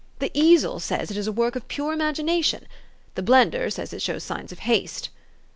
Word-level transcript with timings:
'The 0.17 0.31
Easel' 0.33 0.79
says 0.79 1.11
it 1.11 1.15
is 1.17 1.27
a 1.27 1.31
work 1.31 1.55
of 1.55 1.67
pure 1.67 1.93
imagination. 1.93 2.67
'The 3.13 3.21
Blender' 3.21 3.71
says 3.71 3.93
it 3.93 4.01
shows 4.01 4.23
signs 4.23 4.51
of 4.51 4.57
haste." 4.65 5.09